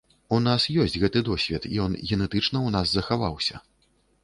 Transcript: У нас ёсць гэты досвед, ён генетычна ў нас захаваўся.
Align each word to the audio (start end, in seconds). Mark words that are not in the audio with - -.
У 0.35 0.37
нас 0.45 0.63
ёсць 0.83 0.97
гэты 1.03 1.21
досвед, 1.27 1.63
ён 1.85 1.99
генетычна 2.09 2.51
ў 2.67 2.69
нас 2.79 2.97
захаваўся. 2.97 3.65